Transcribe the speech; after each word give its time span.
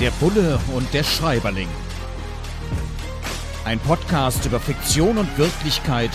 Der 0.00 0.10
Bulle 0.18 0.58
und 0.74 0.92
der 0.92 1.04
Schreiberling. 1.04 1.68
Ein 3.64 3.78
Podcast 3.78 4.44
über 4.44 4.58
Fiktion 4.58 5.18
und 5.18 5.38
Wirklichkeit 5.38 6.10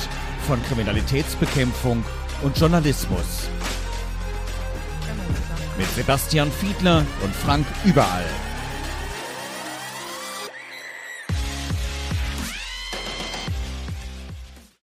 von 0.45 0.61
Kriminalitätsbekämpfung 0.63 2.03
und 2.41 2.57
Journalismus. 2.57 3.49
Mit 5.77 5.87
Sebastian 5.95 6.51
Fiedler 6.51 7.05
und 7.23 7.33
Frank 7.33 7.65
Überall. 7.85 8.25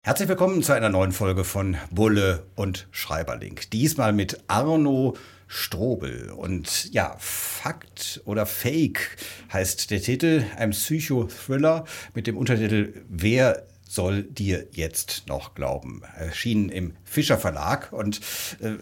Herzlich 0.03 0.29
willkommen 0.29 0.63
zu 0.63 0.71
einer 0.71 0.89
neuen 0.89 1.11
Folge 1.11 1.43
von 1.43 1.75
Bulle 1.91 2.45
und 2.55 2.87
Schreiberling. 2.91 3.59
Diesmal 3.73 4.13
mit 4.13 4.41
Arno 4.47 5.15
Strobel. 5.47 6.31
Und 6.31 6.93
ja, 6.93 7.15
Fakt 7.19 8.21
oder 8.25 8.45
Fake 8.45 9.17
heißt 9.51 9.91
der 9.91 10.01
Titel, 10.01 10.43
ein 10.57 10.71
Psychothriller 10.71 11.85
mit 12.13 12.27
dem 12.27 12.37
Untertitel 12.37 13.03
Wer 13.09 13.65
soll 13.87 14.23
dir 14.23 14.67
jetzt 14.71 15.23
noch 15.27 15.55
glauben? 15.55 16.01
Erschienen 16.17 16.69
im 16.69 16.93
Fischer 17.03 17.37
Verlag. 17.37 17.93
Und 17.93 18.19
äh, 18.59 18.73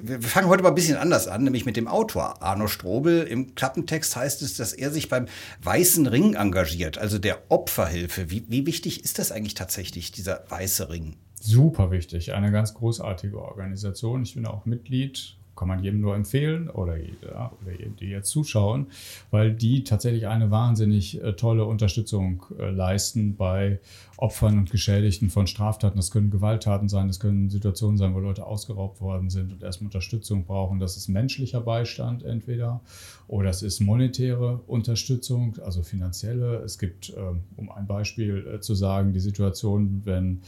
wir 0.00 0.20
fangen 0.22 0.48
heute 0.48 0.62
mal 0.62 0.70
ein 0.70 0.74
bisschen 0.74 0.96
anders 0.96 1.28
an, 1.28 1.44
nämlich 1.44 1.66
mit 1.66 1.76
dem 1.76 1.88
Autor 1.88 2.42
Arno 2.42 2.66
Strobel. 2.66 3.22
Im 3.22 3.54
Klappentext 3.54 4.16
heißt 4.16 4.42
es, 4.42 4.56
dass 4.56 4.72
er 4.72 4.90
sich 4.90 5.08
beim 5.08 5.26
Weißen 5.62 6.06
Ring 6.06 6.34
engagiert, 6.34 6.98
also 6.98 7.18
der 7.18 7.50
Opferhilfe. 7.50 8.30
Wie, 8.30 8.44
wie 8.48 8.66
wichtig 8.66 9.04
ist 9.04 9.18
das 9.18 9.30
eigentlich 9.30 9.54
tatsächlich, 9.54 10.10
dieser 10.10 10.44
Weiße 10.48 10.88
Ring? 10.90 11.16
Super 11.40 11.90
wichtig, 11.90 12.32
eine 12.32 12.50
ganz 12.50 12.74
großartige 12.74 13.40
Organisation. 13.40 14.22
Ich 14.22 14.34
bin 14.34 14.46
auch 14.46 14.64
Mitglied 14.64 15.35
kann 15.56 15.68
man 15.68 15.82
jedem 15.82 16.00
nur 16.00 16.14
empfehlen 16.14 16.68
oder, 16.70 16.96
ja, 16.98 17.50
oder 17.62 17.72
die 18.00 18.06
jetzt 18.06 18.30
zuschauen, 18.30 18.86
weil 19.30 19.52
die 19.52 19.84
tatsächlich 19.84 20.26
eine 20.26 20.50
wahnsinnig 20.50 21.22
äh, 21.22 21.32
tolle 21.32 21.64
Unterstützung 21.64 22.44
äh, 22.58 22.70
leisten 22.70 23.36
bei 23.36 23.80
Opfern 24.18 24.58
und 24.58 24.70
Geschädigten 24.70 25.30
von 25.30 25.46
Straftaten. 25.46 25.96
Das 25.96 26.10
können 26.10 26.30
Gewalttaten 26.30 26.88
sein, 26.88 27.08
das 27.08 27.20
können 27.20 27.50
Situationen 27.50 27.98
sein, 27.98 28.14
wo 28.14 28.20
Leute 28.20 28.46
ausgeraubt 28.46 29.00
worden 29.00 29.30
sind 29.30 29.52
und 29.52 29.62
erstmal 29.62 29.88
Unterstützung 29.88 30.44
brauchen. 30.44 30.78
Das 30.78 30.96
ist 30.96 31.08
menschlicher 31.08 31.60
Beistand 31.60 32.22
entweder 32.22 32.80
oder 33.28 33.50
es 33.50 33.62
ist 33.62 33.80
monetäre 33.80 34.60
Unterstützung, 34.66 35.56
also 35.64 35.82
finanzielle. 35.82 36.58
Es 36.58 36.78
gibt, 36.78 37.12
ähm, 37.16 37.40
um 37.56 37.70
ein 37.70 37.86
Beispiel 37.86 38.46
äh, 38.46 38.60
zu 38.60 38.74
sagen, 38.74 39.12
die 39.12 39.20
Situation, 39.20 40.02
wenn 40.04 40.42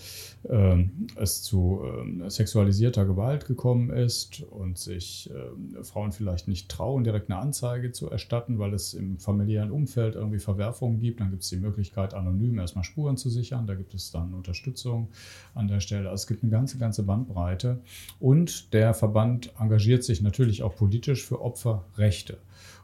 ähm, 0.49 1.09
es 1.17 1.43
zu 1.43 1.83
ähm, 1.85 2.31
sexualisierter 2.31 3.05
Gewalt 3.05 3.47
gekommen 3.47 3.91
ist 3.91 4.43
und 4.43 4.79
sich 4.79 4.98
Frauen 5.83 6.13
vielleicht 6.13 6.49
nicht 6.49 6.69
trauen, 6.69 7.05
direkt 7.05 7.31
eine 7.31 7.41
Anzeige 7.41 7.93
zu 7.93 8.11
erstatten, 8.11 8.59
weil 8.59 8.75
es 8.75 8.95
im 8.95 9.19
familiären 9.19 9.71
Umfeld 9.71 10.15
irgendwie 10.15 10.39
Verwerfungen 10.39 11.01
gibt, 11.01 11.21
dann 11.21 11.31
gibt 11.31 11.43
es 11.43 11.49
die 11.51 11.57
Möglichkeit, 11.57 12.15
anonym 12.15 12.59
erstmal 12.59 12.85
Spuren 12.85 13.17
zu 13.17 13.31
sichern. 13.31 13.67
Da 13.67 13.75
gibt 13.75 13.95
es 13.95 14.11
dann 14.11 14.35
Unterstützung 14.35 15.09
an 15.55 15.69
der 15.69 15.81
Stelle. 15.81 16.11
Also 16.11 16.23
es 16.23 16.27
gibt 16.27 16.43
eine 16.43 16.51
ganze, 16.51 16.79
ganze 16.79 17.03
Bandbreite. 17.03 17.81
Und 18.21 18.73
der 18.73 18.95
Verband 18.95 19.53
engagiert 19.59 20.05
sich 20.05 20.23
natürlich 20.23 20.63
auch 20.63 20.75
politisch 20.75 21.25
für 21.25 21.41
Opferrechte 21.41 22.39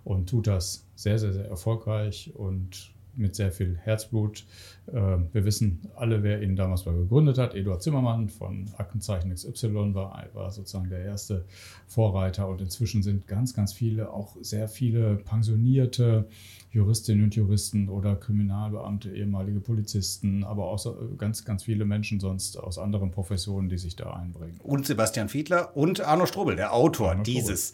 und 0.05 0.29
tut 0.29 0.47
das 0.47 0.87
sehr, 0.95 1.19
sehr, 1.19 1.33
sehr 1.33 1.49
erfolgreich 1.49 2.33
und 2.35 2.94
mit 3.17 3.35
sehr 3.35 3.53
viel 3.53 3.77
Herzblut. 3.77 4.45
Ähm, 4.93 5.29
wir 5.33 5.45
wissen 5.45 5.81
alle, 5.97 6.23
wer 6.23 6.43
ihn 6.43 6.57
damals 6.57 6.85
mal 6.87 6.95
gegründet 6.95 7.39
hat. 7.39 7.55
Eduard 7.55 7.83
Zimmermann 7.83 8.29
von 8.29 8.67
Aktenzeichen 8.77 9.33
XY 9.33 9.95
war, 9.95 10.25
war 10.35 10.51
sozusagen 10.51 10.91
der 10.91 11.01
erste 11.01 11.45
Vorreiter. 11.87 12.49
Und 12.49 12.61
inzwischen 12.61 13.03
sind 13.03 13.27
ganz, 13.27 13.55
ganz 13.55 13.73
viele, 13.73 14.11
auch 14.11 14.37
sehr 14.41 14.69
viele 14.69 15.17
pensionierte 15.17 16.27
Juristinnen 16.71 17.25
und 17.25 17.37
Juristen 17.37 17.89
oder 17.89 18.17
Kriminalbeamte, 18.17 19.15
ehemalige 19.15 19.61
Polizisten, 19.61 20.43
aber 20.43 20.65
auch 20.65 20.85
ganz, 21.17 21.45
ganz 21.45 21.63
viele 21.63 21.85
Menschen 21.85 22.19
sonst 22.19 22.59
aus 22.59 22.79
anderen 22.79 23.13
Professionen, 23.13 23.69
die 23.69 23.79
sich 23.79 23.95
da 23.95 24.13
einbringen. 24.13 24.59
Und 24.63 24.85
Sebastian 24.85 25.29
Fiedler 25.29 25.77
und 25.77 26.01
Arno 26.01 26.27
Strobel, 26.27 26.57
der 26.57 26.73
Autor 26.73 27.13
Arno 27.13 27.23
dieses 27.23 27.73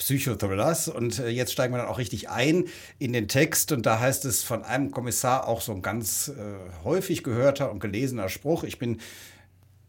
Psychothrillers. 0.00 0.88
Und 0.88 1.18
äh, 1.18 1.28
jetzt 1.28 1.52
steigen 1.52 1.72
wir 1.74 1.78
dann 1.78 1.86
auch 1.86 1.98
richtig 1.98 2.28
ein 2.28 2.64
in 2.98 3.12
den 3.12 3.28
Text. 3.28 3.70
Und 3.70 3.86
da 3.86 4.00
heißt 4.00 4.24
es 4.24 4.42
von 4.42 4.64
einem 4.64 4.90
Kommissar 4.90 5.46
auch 5.46 5.60
so 5.60 5.72
ein 5.72 5.82
ganz 5.82 6.28
äh, 6.28 6.84
häufig 6.84 7.22
gehörter 7.22 7.70
und 7.70 7.80
gelesener 7.80 8.28
Spruch. 8.28 8.64
Ich 8.64 8.78
bin 8.78 8.98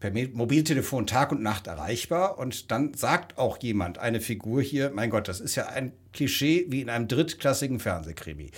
per 0.00 0.10
Mobiltelefon 0.10 1.06
Tag 1.06 1.32
und 1.32 1.42
Nacht 1.42 1.66
erreichbar. 1.66 2.38
Und 2.38 2.70
dann 2.70 2.94
sagt 2.94 3.38
auch 3.38 3.58
jemand, 3.62 3.98
eine 3.98 4.20
Figur 4.20 4.60
hier, 4.60 4.90
mein 4.94 5.10
Gott, 5.10 5.28
das 5.28 5.40
ist 5.40 5.54
ja 5.54 5.66
ein 5.66 5.92
Klischee 6.12 6.66
wie 6.68 6.82
in 6.82 6.90
einem 6.90 7.08
drittklassigen 7.08 7.80
Fernsehkrimi. 7.80 8.50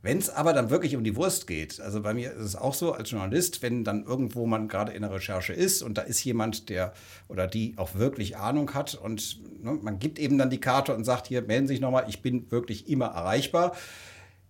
Wenn 0.00 0.18
es 0.18 0.30
aber 0.30 0.52
dann 0.52 0.70
wirklich 0.70 0.94
um 0.94 1.02
die 1.02 1.16
Wurst 1.16 1.46
geht, 1.46 1.80
also 1.80 2.02
bei 2.02 2.14
mir 2.14 2.32
ist 2.32 2.44
es 2.44 2.56
auch 2.56 2.74
so 2.74 2.92
als 2.92 3.10
Journalist, 3.10 3.62
wenn 3.62 3.82
dann 3.82 4.04
irgendwo 4.04 4.46
man 4.46 4.68
gerade 4.68 4.92
in 4.92 5.02
der 5.02 5.12
Recherche 5.12 5.52
ist 5.52 5.82
und 5.82 5.98
da 5.98 6.02
ist 6.02 6.22
jemand, 6.22 6.68
der 6.68 6.92
oder 7.26 7.48
die 7.48 7.74
auch 7.76 7.96
wirklich 7.96 8.36
Ahnung 8.36 8.74
hat 8.74 8.94
und 8.94 9.40
ne, 9.62 9.76
man 9.82 9.98
gibt 9.98 10.20
eben 10.20 10.38
dann 10.38 10.50
die 10.50 10.60
Karte 10.60 10.94
und 10.94 11.04
sagt, 11.04 11.26
hier 11.26 11.42
melden 11.42 11.66
Sie 11.66 11.74
sich 11.74 11.80
nochmal, 11.80 12.04
ich 12.08 12.22
bin 12.22 12.50
wirklich 12.50 12.88
immer 12.88 13.06
erreichbar 13.06 13.72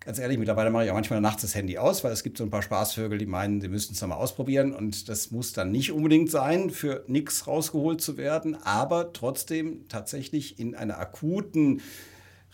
ganz 0.09 0.19
ehrlich, 0.19 0.39
mittlerweile 0.39 0.71
mache 0.71 0.85
ich 0.85 0.91
auch 0.91 0.95
manchmal 0.95 1.21
nachts 1.21 1.43
das 1.43 1.55
Handy 1.55 1.77
aus, 1.77 2.03
weil 2.03 2.13
es 2.13 2.23
gibt 2.23 2.39
so 2.39 2.45
ein 2.45 2.51
paar 2.51 2.63
Spaßvögel, 2.63 3.19
die 3.19 3.27
meinen, 3.27 3.61
sie 3.61 3.69
müssten 3.69 3.93
es 3.93 4.01
mal 4.01 4.15
ausprobieren. 4.15 4.73
Und 4.73 5.11
das 5.11 5.31
muss 5.31 5.53
dann 5.53 5.71
nicht 5.71 5.93
unbedingt 5.93 6.31
sein, 6.31 6.71
für 6.71 7.05
nichts 7.09 7.47
rausgeholt 7.47 8.01
zu 8.01 8.17
werden, 8.17 8.57
aber 8.63 9.13
trotzdem 9.13 9.87
tatsächlich 9.89 10.59
in 10.59 10.75
einer 10.75 10.99
akuten 10.99 11.83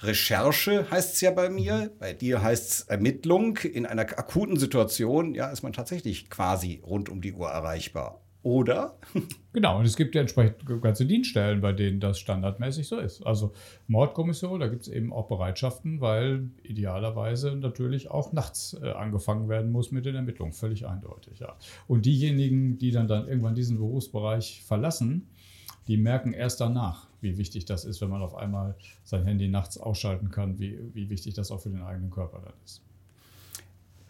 Recherche 0.07 0.91
heißt 0.91 1.15
es 1.15 1.21
ja 1.21 1.31
bei 1.31 1.49
mir, 1.49 1.91
bei 1.99 2.13
dir 2.13 2.43
heißt 2.43 2.71
es 2.71 2.81
Ermittlung. 2.83 3.57
In 3.59 3.87
einer 3.87 4.03
akuten 4.03 4.57
Situation, 4.57 5.35
ja, 5.35 5.51
ist 5.51 5.63
man 5.63 5.73
tatsächlich 5.73 6.31
quasi 6.31 6.81
rund 6.85 7.09
um 7.09 7.21
die 7.21 7.33
Uhr 7.33 7.49
erreichbar. 7.49 8.21
Oder? 8.45 8.99
Genau, 9.55 9.79
und 9.79 9.85
es 9.85 9.95
gibt 9.95 10.17
ja 10.17 10.21
entsprechend 10.21 10.67
ganze 10.83 11.07
Dienststellen, 11.07 11.61
bei 11.61 11.73
denen 11.73 12.01
das 12.01 12.19
standardmäßig 12.19 12.89
so 12.89 12.99
ist. 12.99 13.25
Also 13.25 13.53
Mordkommission, 13.87 14.59
da 14.59 14.67
gibt 14.67 14.83
es 14.83 14.89
eben 14.89 15.13
auch 15.13 15.29
Bereitschaften, 15.29 16.01
weil 16.01 16.51
idealerweise 16.65 17.55
natürlich 17.55 18.11
auch 18.11 18.33
nachts 18.33 18.77
äh, 18.83 18.91
angefangen 18.91 19.49
werden 19.49 19.71
muss 19.71 19.93
mit 19.93 20.07
den 20.07 20.17
Ermittlungen, 20.17 20.53
völlig 20.53 20.89
eindeutig. 20.89 21.39
Ja. 21.39 21.55
Und 21.87 22.05
diejenigen, 22.05 22.79
die 22.79 22.91
dann, 22.91 23.07
dann 23.07 23.29
irgendwann 23.29 23.55
diesen 23.55 23.79
Berufsbereich 23.79 24.65
verlassen, 24.67 25.29
die 25.89 25.97
merken 25.97 26.33
erst 26.33 26.61
danach, 26.61 27.09
wie 27.21 27.37
wichtig 27.37 27.65
das 27.65 27.85
ist, 27.85 28.01
wenn 28.01 28.11
man 28.11 28.23
auf 28.23 28.35
einmal 28.35 28.77
sein 29.03 29.25
Handy 29.25 29.49
nachts 29.49 29.79
ausschalten 29.79 30.31
kann, 30.31 30.59
wie, 30.59 30.79
wie 30.95 31.11
wichtig 31.11 31.35
das 31.35 31.51
auch 31.51 31.61
für 31.61 31.71
den 31.71 31.83
eigenen 31.83 32.11
Körper 32.11 32.41
dann 32.45 32.55
ist. 32.65 32.84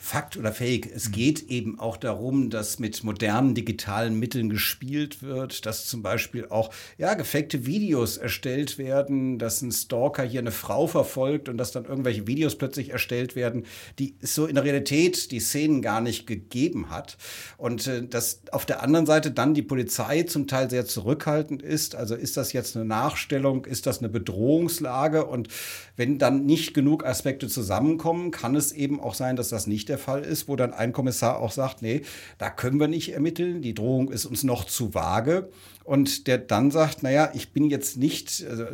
Fakt 0.04 0.36
oder 0.36 0.52
Fake. 0.52 0.92
Es 0.94 1.08
mhm. 1.08 1.12
geht 1.12 1.48
eben 1.48 1.80
auch 1.80 1.96
darum, 1.96 2.50
dass 2.50 2.78
mit 2.78 3.02
modernen 3.04 3.54
digitalen 3.54 4.18
Mitteln 4.18 4.50
gespielt 4.50 5.22
wird, 5.22 5.64
dass 5.64 5.86
zum 5.86 6.02
Beispiel 6.02 6.46
auch 6.50 6.68
ja, 6.98 7.14
gefakte 7.14 7.64
Videos 7.64 8.18
erstellt 8.18 8.76
werden, 8.76 9.38
dass 9.38 9.62
ein 9.62 9.72
Stalker 9.72 10.22
hier 10.22 10.40
eine 10.40 10.50
Frau 10.50 10.86
verfolgt 10.86 11.48
und 11.48 11.56
dass 11.56 11.72
dann 11.72 11.86
irgendwelche 11.86 12.26
Videos 12.26 12.56
plötzlich 12.56 12.90
erstellt 12.90 13.34
werden, 13.34 13.64
die 13.98 14.14
es 14.20 14.34
so 14.34 14.44
in 14.44 14.56
der 14.56 14.64
Realität 14.64 15.30
die 15.30 15.40
Szenen 15.40 15.80
gar 15.80 16.02
nicht 16.02 16.26
gegeben 16.26 16.90
hat. 16.90 17.16
Und 17.56 17.86
äh, 17.86 18.06
dass 18.06 18.42
auf 18.52 18.66
der 18.66 18.82
anderen 18.82 19.06
Seite 19.06 19.30
dann 19.30 19.54
die 19.54 19.62
Polizei 19.62 20.24
zum 20.24 20.46
Teil 20.46 20.68
sehr 20.68 20.84
zurückhaltend 20.84 21.62
ist. 21.62 21.94
Also 21.94 22.14
ist 22.14 22.36
das 22.36 22.52
jetzt 22.52 22.76
eine 22.76 22.84
Nachstellung, 22.84 23.64
ist 23.64 23.86
das 23.86 24.00
eine 24.00 24.10
Bedrohungslage? 24.10 25.24
Und 25.24 25.48
wenn 25.96 26.18
dann 26.18 26.44
nicht 26.44 26.74
genug 26.74 27.06
Aspekte 27.06 27.48
zusammenkommen, 27.48 28.32
kann 28.32 28.54
es 28.54 28.70
eben 28.70 29.00
auch 29.00 29.14
sein, 29.14 29.36
dass 29.36 29.48
das 29.48 29.66
nicht 29.66 29.88
der 29.88 29.93
Fall 29.98 30.22
ist, 30.22 30.48
wo 30.48 30.56
dann 30.56 30.72
ein 30.72 30.92
Kommissar 30.92 31.38
auch 31.38 31.52
sagt, 31.52 31.82
nee, 31.82 32.02
da 32.38 32.50
können 32.50 32.78
wir 32.80 32.88
nicht 32.88 33.12
ermitteln, 33.12 33.62
die 33.62 33.74
Drohung 33.74 34.10
ist 34.10 34.26
uns 34.26 34.44
noch 34.44 34.64
zu 34.64 34.94
vage. 34.94 35.48
Und 35.84 36.26
der 36.26 36.38
dann 36.38 36.70
sagt, 36.70 37.02
naja, 37.02 37.30
ich 37.34 37.52
bin 37.52 37.68
jetzt 37.68 37.98
nicht, 37.98 38.44
also, 38.48 38.64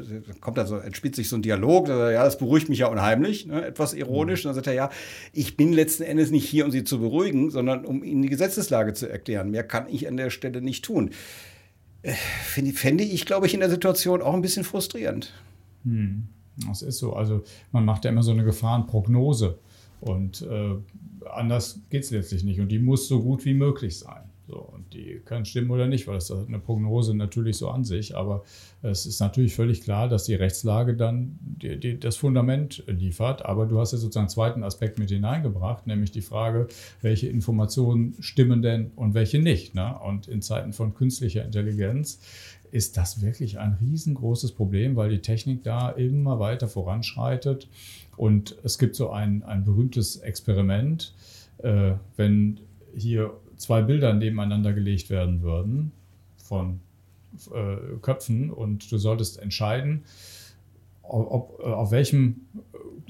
kommt 0.41 0.59
also, 0.59 0.77
entspielt 0.77 1.17
sich 1.17 1.29
so 1.29 1.37
ein 1.37 1.43
Dialog, 1.43 1.89
er, 1.89 2.13
ja, 2.13 2.25
das 2.25 2.39
beruhigt 2.39 2.69
mich 2.69 2.79
ja 2.79 2.87
unheimlich, 2.87 3.47
ne, 3.47 3.65
etwas 3.65 3.95
ironisch. 3.95 4.45
Und 4.45 4.51
dann 4.51 4.55
sagt 4.55 4.69
er, 4.69 4.75
ja, 4.75 4.91
ich 5.33 5.57
bin 5.57 5.73
letzten 5.73 6.05
Endes 6.05 6.31
nicht 6.31 6.49
hier, 6.49 6.65
um 6.65 6.71
Sie 6.71 6.85
zu 6.85 7.01
beruhigen, 7.01 7.51
sondern 7.51 7.85
um 7.85 8.05
Ihnen 8.05 8.23
die 8.23 8.29
Gesetzeslage 8.29 8.93
zu 8.93 9.11
erklären. 9.11 9.51
Mehr 9.51 9.65
kann 9.65 9.87
ich 9.89 10.07
an 10.07 10.17
der 10.17 10.31
Stelle 10.31 10.63
nicht 10.63 10.85
tun. 10.85 11.11
Äh, 12.03 12.13
fände 12.13 13.03
ich, 13.03 13.27
glaube 13.27 13.47
ich, 13.47 13.55
in 13.55 13.61
der 13.61 13.71
Situation 13.71 14.23
auch 14.23 14.35
ein 14.35 14.43
bisschen 14.43 14.65
frustrierend. 14.65 15.35
Hm. 15.85 16.29
Das 16.69 16.83
ist 16.83 16.99
so. 16.99 17.15
Also 17.15 17.43
man 17.73 17.85
macht 17.85 18.05
ja 18.05 18.11
immer 18.11 18.23
so 18.23 18.33
eine 18.33 18.45
Gefahrenprognose. 18.45 19.59
Und 20.01 20.43
äh, 20.43 20.77
anders 21.31 21.81
geht 21.91 22.05
es 22.05 22.11
letztlich 22.11 22.45
nicht. 22.45 22.61
Und 22.61 22.69
die 22.69 22.79
muss 22.79 23.09
so 23.09 23.23
gut 23.23 23.45
wie 23.45 23.55
möglich 23.55 23.99
sein. 23.99 24.23
So, 24.51 24.57
und 24.57 24.93
die 24.95 25.21
kann 25.25 25.45
stimmen 25.45 25.71
oder 25.71 25.87
nicht, 25.87 26.09
weil 26.09 26.17
das 26.17 26.29
ist 26.29 26.49
eine 26.49 26.59
Prognose 26.59 27.15
natürlich 27.15 27.57
so 27.57 27.69
an 27.71 27.85
sich. 27.85 28.17
Aber 28.17 28.43
es 28.83 29.07
ist 29.07 29.21
natürlich 29.21 29.55
völlig 29.55 29.83
klar, 29.83 30.09
dass 30.09 30.25
die 30.25 30.35
Rechtslage 30.35 30.95
dann 30.95 31.39
die, 31.41 31.79
die, 31.79 32.01
das 32.01 32.17
Fundament 32.17 32.83
liefert. 32.89 33.45
Aber 33.45 33.67
du 33.67 33.79
hast 33.79 33.93
ja 33.93 33.99
sozusagen 33.99 34.25
einen 34.25 34.31
zweiten 34.31 34.65
Aspekt 34.65 34.99
mit 34.99 35.11
hineingebracht, 35.11 35.87
nämlich 35.87 36.11
die 36.11 36.21
Frage, 36.21 36.67
welche 37.01 37.29
Informationen 37.29 38.17
stimmen 38.19 38.61
denn 38.61 38.91
und 38.97 39.15
welche 39.15 39.39
nicht. 39.39 39.77
Ne? 39.77 39.97
Und 40.01 40.27
in 40.27 40.43
Zeiten 40.43 40.73
von 40.73 40.95
künstlicher 40.95 41.45
Intelligenz 41.45 42.19
ist 42.73 42.97
das 42.97 43.21
wirklich 43.23 43.59
ein 43.59 43.77
riesengroßes 43.81 44.53
Problem, 44.53 44.97
weil 44.97 45.11
die 45.11 45.21
Technik 45.21 45.65
da 45.65 45.91
immer 45.91 46.39
weiter 46.39 46.69
voranschreitet. 46.69 47.69
Und 48.17 48.57
es 48.63 48.79
gibt 48.79 48.97
so 48.97 49.11
ein, 49.11 49.43
ein 49.43 49.65
berühmtes 49.65 50.17
Experiment, 50.17 51.15
äh, 51.59 51.93
wenn 52.17 52.61
hier 52.95 53.33
zwei 53.57 53.83
Bilder 53.83 54.15
nebeneinander 54.15 54.73
gelegt 54.73 55.11
werden 55.11 55.43
würden 55.43 55.93
von 56.37 56.81
äh, 57.55 57.77
Köpfen 58.03 58.51
und 58.51 58.91
du 58.91 58.99
solltest 58.99 59.39
entscheiden, 59.39 60.05
ob, 61.11 61.61
äh, 61.61 61.65
auf 61.65 61.91
welchem 61.91 62.47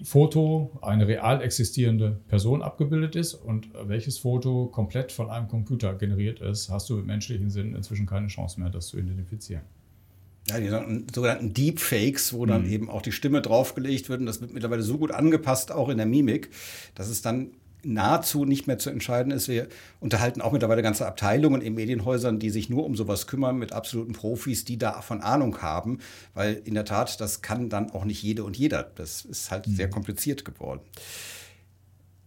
Foto 0.03 0.79
eine 0.83 1.07
real 1.07 1.43
existierende 1.43 2.21
Person 2.29 2.63
abgebildet 2.63 3.17
ist 3.17 3.35
und 3.35 3.69
welches 3.85 4.19
Foto 4.19 4.67
komplett 4.67 5.13
von 5.13 5.31
einem 5.31 5.49
Computer 5.49 5.95
generiert 5.95 6.41
ist, 6.41 6.71
hast 6.71 6.89
du 6.89 6.99
im 6.99 7.07
menschlichen 7.07 7.51
Sinn 7.51 7.75
inzwischen 7.75 8.07
keine 8.07 8.29
Chance 8.29 8.61
mehr, 8.61 8.71
das 8.71 8.87
zu 8.89 8.99
identifizieren. 8.99 9.63
Ja, 10.49 10.59
die 10.59 10.69
sogenannten 10.69 11.53
Deepfakes, 11.53 12.33
wo 12.33 12.47
dann 12.47 12.65
mhm. 12.65 12.73
eben 12.73 12.91
auch 12.91 13.03
die 13.03 13.13
Stimme 13.13 13.43
draufgelegt 13.43 14.09
wird. 14.09 14.21
Und 14.21 14.27
das 14.27 14.41
wird 14.41 14.53
mittlerweile 14.53 14.83
so 14.83 14.97
gut 14.97 15.13
angepasst, 15.13 15.71
auch 15.71 15.91
in 15.91 15.99
der 15.99 16.07
Mimik, 16.07 16.51
dass 16.95 17.09
es 17.09 17.21
dann 17.23 17.51
nahezu 17.83 18.45
nicht 18.45 18.67
mehr 18.67 18.79
zu 18.79 18.91
entscheiden 18.91 19.33
ist. 19.33 19.49
Wir 19.49 19.69
unterhalten 20.01 20.41
auch 20.41 20.53
mittlerweile 20.53 20.83
ganze 20.83 21.07
Abteilungen 21.07 21.63
in 21.63 21.75
Medienhäusern, 21.75 22.39
die 22.39 22.51
sich 22.51 22.69
nur 22.71 22.85
um 22.85 22.97
sowas 22.97 23.27
kümmern, 23.27 23.59
mit 23.59 23.73
absoluten 23.73 24.13
Profis, 24.13 24.65
die 24.65 24.79
davon 24.79 25.21
Ahnung 25.21 25.63
haben. 25.63 25.99
Weil 26.35 26.61
in 26.65 26.75
der 26.75 26.85
Tat, 26.85 27.21
das 27.21 27.43
kann 27.43 27.69
dann 27.69 27.91
auch 27.91 28.05
nicht 28.05 28.23
jede 28.23 28.45
und 28.45 28.57
jeder. 28.57 28.91
Das 28.95 29.25
ist 29.25 29.51
halt 29.51 29.67
mhm. 29.67 29.77
sehr 29.77 29.91
kompliziert 29.91 30.45
geworden. 30.45 30.81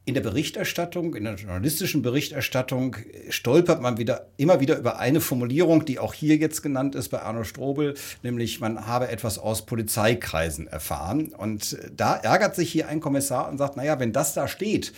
In 0.05 0.15
der 0.15 0.21
Berichterstattung, 0.21 1.15
in 1.15 1.23
der 1.23 1.35
journalistischen 1.35 2.01
Berichterstattung 2.01 2.97
stolpert 3.29 3.81
man 3.81 3.97
wieder, 3.97 4.27
immer 4.35 4.59
wieder 4.59 4.77
über 4.77 4.99
eine 4.99 5.21
Formulierung, 5.21 5.85
die 5.85 5.97
auch 5.97 6.13
hier 6.13 6.35
jetzt 6.35 6.61
genannt 6.61 6.93
ist 6.93 7.07
bei 7.07 7.21
Arno 7.21 7.45
Strobel, 7.45 7.93
nämlich 8.21 8.59
man 8.59 8.85
habe 8.85 9.07
etwas 9.07 9.39
aus 9.39 9.65
Polizeikreisen 9.65 10.67
erfahren. 10.67 11.29
Und 11.29 11.77
da 11.95 12.15
ärgert 12.17 12.53
sich 12.53 12.69
hier 12.69 12.89
ein 12.89 12.99
Kommissar 12.99 13.47
und 13.49 13.57
sagt, 13.57 13.77
naja, 13.77 13.97
wenn 13.97 14.11
das 14.11 14.33
da 14.33 14.49
steht, 14.49 14.91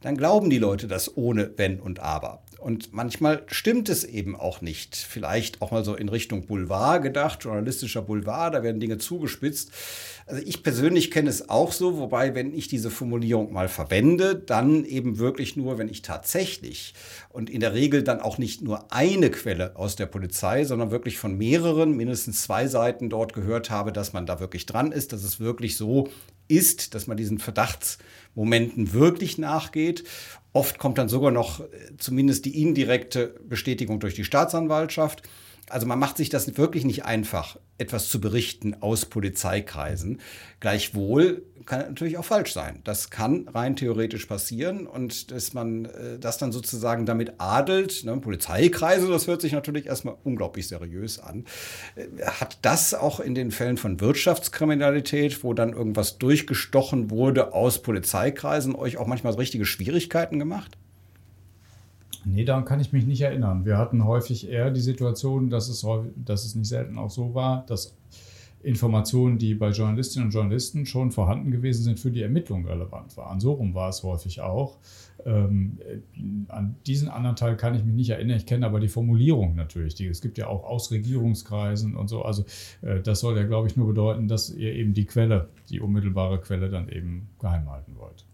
dann 0.00 0.16
glauben 0.16 0.50
die 0.50 0.58
Leute 0.58 0.86
das 0.86 1.16
ohne 1.16 1.52
Wenn 1.56 1.80
und 1.80 2.00
Aber. 2.00 2.42
Und 2.58 2.92
manchmal 2.92 3.44
stimmt 3.46 3.88
es 3.88 4.02
eben 4.02 4.34
auch 4.34 4.60
nicht. 4.60 4.96
Vielleicht 4.96 5.62
auch 5.62 5.70
mal 5.70 5.84
so 5.84 5.94
in 5.94 6.08
Richtung 6.08 6.46
Boulevard 6.46 7.02
gedacht, 7.02 7.44
journalistischer 7.44 8.02
Boulevard, 8.02 8.52
da 8.52 8.64
werden 8.64 8.80
Dinge 8.80 8.98
zugespitzt. 8.98 9.70
Also 10.26 10.42
ich 10.44 10.64
persönlich 10.64 11.12
kenne 11.12 11.30
es 11.30 11.48
auch 11.48 11.70
so, 11.70 11.98
wobei, 11.98 12.34
wenn 12.34 12.52
ich 12.52 12.66
diese 12.66 12.90
Formulierung 12.90 13.52
mal 13.52 13.68
verwende, 13.68 14.34
dann 14.34 14.84
eben 14.84 15.18
wirklich 15.18 15.56
nur, 15.56 15.78
wenn 15.78 15.88
ich 15.88 16.02
tatsächlich 16.02 16.94
und 17.30 17.48
in 17.48 17.60
der 17.60 17.74
Regel 17.74 18.02
dann 18.02 18.20
auch 18.20 18.38
nicht 18.38 18.60
nur 18.60 18.92
eine 18.92 19.30
Quelle 19.30 19.76
aus 19.76 19.94
der 19.94 20.06
Polizei, 20.06 20.64
sondern 20.64 20.90
wirklich 20.90 21.16
von 21.16 21.38
mehreren, 21.38 21.96
mindestens 21.96 22.42
zwei 22.42 22.66
Seiten 22.66 23.08
dort 23.08 23.34
gehört 23.34 23.70
habe, 23.70 23.92
dass 23.92 24.12
man 24.12 24.26
da 24.26 24.40
wirklich 24.40 24.66
dran 24.66 24.90
ist, 24.90 25.12
dass 25.12 25.22
es 25.22 25.38
wirklich 25.38 25.76
so 25.76 26.08
ist, 26.48 26.94
dass 26.94 27.06
man 27.06 27.16
diesen 27.16 27.38
Verdachtsmomenten 27.38 28.92
wirklich 28.92 29.38
nachgeht. 29.38 30.04
Oft 30.52 30.78
kommt 30.78 30.98
dann 30.98 31.08
sogar 31.08 31.30
noch 31.30 31.60
äh, 31.60 31.66
zumindest 31.98 32.44
die 32.44 32.60
indirekte 32.60 33.38
Bestätigung 33.48 34.00
durch 34.00 34.14
die 34.14 34.24
Staatsanwaltschaft. 34.24 35.22
Also 35.70 35.86
man 35.86 35.98
macht 35.98 36.16
sich 36.16 36.28
das 36.28 36.56
wirklich 36.56 36.84
nicht 36.84 37.04
einfach, 37.04 37.58
etwas 37.78 38.08
zu 38.08 38.20
berichten 38.20 38.76
aus 38.80 39.06
Polizeikreisen. 39.06 40.20
Gleichwohl 40.60 41.44
kann 41.64 41.80
natürlich 41.80 42.16
auch 42.18 42.24
falsch 42.24 42.52
sein. 42.52 42.80
Das 42.84 43.10
kann 43.10 43.46
rein 43.48 43.76
theoretisch 43.76 44.26
passieren 44.26 44.86
und 44.86 45.30
dass 45.30 45.52
man 45.52 45.84
äh, 45.84 46.18
das 46.18 46.38
dann 46.38 46.50
sozusagen 46.50 47.06
damit 47.06 47.34
adelt, 47.38 48.04
ne, 48.04 48.16
Polizeikreise, 48.16 49.08
das 49.08 49.26
hört 49.26 49.42
sich 49.42 49.52
natürlich 49.52 49.86
erstmal 49.86 50.16
unglaublich 50.24 50.66
seriös 50.66 51.18
an. 51.18 51.44
Äh, 51.94 52.24
hat 52.24 52.58
das 52.62 52.94
auch 52.94 53.20
in 53.20 53.34
den 53.34 53.50
Fällen 53.50 53.76
von 53.76 54.00
Wirtschaftskriminalität, 54.00 55.44
wo 55.44 55.52
dann 55.52 55.72
irgendwas 55.74 56.18
durchgestochen 56.18 57.10
wurde 57.10 57.52
aus 57.52 57.82
Polizeikreisen, 57.82 58.74
euch 58.74 58.96
auch 58.96 59.06
manchmal 59.06 59.34
richtige 59.34 59.66
Schwierigkeiten 59.66 60.38
gemacht? 60.38 60.78
Nee, 62.24 62.44
daran 62.44 62.64
kann 62.64 62.80
ich 62.80 62.92
mich 62.92 63.06
nicht 63.06 63.20
erinnern. 63.20 63.64
Wir 63.64 63.78
hatten 63.78 64.04
häufig 64.04 64.48
eher 64.48 64.70
die 64.70 64.80
Situation, 64.80 65.50
dass 65.50 65.68
es, 65.68 65.86
dass 66.16 66.44
es 66.44 66.54
nicht 66.54 66.68
selten 66.68 66.98
auch 66.98 67.10
so 67.10 67.34
war, 67.34 67.64
dass 67.66 67.96
Informationen, 68.60 69.38
die 69.38 69.54
bei 69.54 69.70
Journalistinnen 69.70 70.26
und 70.26 70.34
Journalisten 70.34 70.84
schon 70.84 71.12
vorhanden 71.12 71.50
gewesen 71.50 71.84
sind, 71.84 72.00
für 72.00 72.10
die 72.10 72.22
Ermittlung 72.22 72.66
relevant 72.66 73.16
waren. 73.16 73.38
So 73.38 73.52
rum 73.52 73.74
war 73.74 73.88
es 73.88 74.02
häufig 74.02 74.40
auch. 74.40 74.78
Ähm, 75.24 75.78
an 76.48 76.74
diesen 76.86 77.08
anderen 77.08 77.36
Teil 77.36 77.56
kann 77.56 77.74
ich 77.74 77.84
mich 77.84 77.94
nicht 77.94 78.10
erinnern. 78.10 78.36
Ich 78.36 78.46
kenne 78.46 78.66
aber 78.66 78.80
die 78.80 78.88
Formulierung 78.88 79.54
natürlich. 79.54 79.94
Die, 79.94 80.06
es 80.06 80.20
gibt 80.20 80.38
ja 80.38 80.48
auch 80.48 80.64
aus 80.64 80.90
Regierungskreisen 80.90 81.96
und 81.96 82.08
so. 82.08 82.22
Also 82.22 82.44
äh, 82.82 83.00
das 83.00 83.20
soll 83.20 83.36
ja, 83.36 83.44
glaube 83.44 83.68
ich, 83.68 83.76
nur 83.76 83.86
bedeuten, 83.86 84.26
dass 84.26 84.50
ihr 84.50 84.72
eben 84.74 84.92
die 84.92 85.06
Quelle, 85.06 85.50
die 85.70 85.80
unmittelbare 85.80 86.40
Quelle 86.40 86.68
dann 86.68 86.88
eben 86.88 87.28
geheim 87.38 87.70
halten 87.70 87.94
wollt 87.96 88.27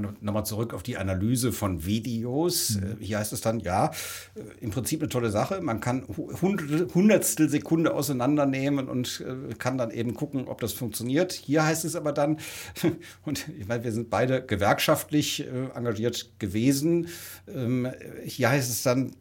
nochmal 0.00 0.44
zurück 0.44 0.74
auf 0.74 0.82
die 0.82 0.96
Analyse 0.96 1.52
von 1.52 1.84
Videos. 1.84 2.76
Mhm. 2.76 2.96
Hier 3.00 3.18
heißt 3.18 3.32
es 3.32 3.40
dann, 3.40 3.60
ja, 3.60 3.90
äh, 4.34 4.40
im 4.60 4.70
Prinzip 4.70 5.00
eine 5.00 5.08
tolle 5.08 5.30
Sache. 5.30 5.60
Man 5.60 5.80
kann 5.80 6.04
Hundertstel 6.08 7.48
Sekunde 7.48 7.94
auseinandernehmen 7.94 8.88
und 8.88 9.24
äh, 9.26 9.54
kann 9.54 9.78
dann 9.78 9.90
eben 9.90 10.14
gucken, 10.14 10.48
ob 10.48 10.60
das 10.60 10.72
funktioniert. 10.72 11.32
Hier 11.32 11.64
heißt 11.64 11.84
es 11.84 11.96
aber 11.96 12.12
dann, 12.12 12.38
und 13.24 13.48
ich 13.58 13.68
meine, 13.68 13.84
wir 13.84 13.92
sind 13.92 14.10
beide 14.10 14.44
gewerkschaftlich 14.44 15.46
engagiert 15.74 16.32
gewesen. 16.38 17.08
Ähm, 17.52 17.88
hier 18.24 18.50
heißt 18.50 18.70
es 18.70 18.82
dann, 18.82 19.12